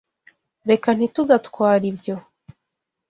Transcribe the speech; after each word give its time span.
Reka 0.69 0.89
ntitugatware 0.93 1.85
ibyo. 1.91 2.15